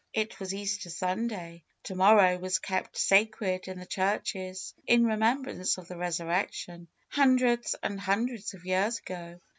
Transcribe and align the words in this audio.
It 0.15 0.39
was 0.39 0.51
Easter 0.51 0.89
Sunday! 0.89 1.61
To 1.83 1.93
morrow 1.93 2.39
was 2.39 2.57
kept 2.57 2.97
sacred 2.97 3.67
in 3.67 3.77
the 3.77 3.85
churches 3.85 4.73
in 4.87 5.05
remembrance 5.05 5.77
of 5.77 5.87
the 5.87 5.95
Resurrection, 5.95 6.87
hun 7.09 7.35
dreds 7.35 7.75
and 7.83 7.99
hundreds 7.99 8.55
of 8.55 8.65
years 8.65 8.97
ago. 8.97 9.39